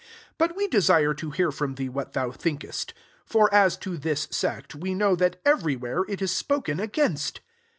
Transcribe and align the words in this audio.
22 0.35 0.35
But 0.39 0.55
we 0.57 0.67
desire 0.67 1.13
to 1.13 1.29
bear 1.33 1.51
from 1.51 1.75
thee 1.75 1.87
what 1.87 2.13
thou 2.13 2.31
thinkest: 2.31 2.95
for, 3.23 3.53
as 3.53 3.77
to 3.77 3.97
this 3.97 4.27
sect, 4.31 4.73
we 4.73 4.95
know 4.95 5.15
that 5.15 5.39
every 5.45 5.75
where 5.75 6.05
it 6.09 6.23
is 6.23 6.31
spoken 6.35 6.79
against." 6.79 7.41